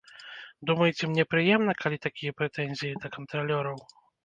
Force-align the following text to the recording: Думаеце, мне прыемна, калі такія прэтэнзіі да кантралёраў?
Думаеце, 0.71 1.03
мне 1.11 1.25
прыемна, 1.33 1.77
калі 1.83 2.01
такія 2.07 2.35
прэтэнзіі 2.41 2.99
да 3.07 3.15
кантралёраў? 3.19 3.77